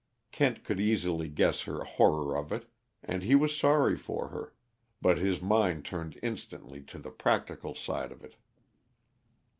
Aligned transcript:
Kent 0.31 0.63
could 0.63 0.79
easily 0.79 1.29
guess 1.29 1.61
her 1.65 1.83
horror 1.83 2.35
of 2.35 2.51
it, 2.51 2.65
and 3.03 3.21
he 3.21 3.35
was 3.35 3.55
sorry 3.55 3.95
for 3.95 4.29
her. 4.29 4.51
But 4.99 5.19
his 5.19 5.43
mind 5.43 5.85
turned 5.85 6.17
instantly 6.23 6.81
to 6.85 6.97
the 6.97 7.11
practical 7.11 7.75
side 7.75 8.11
of 8.11 8.23
it. 8.23 8.35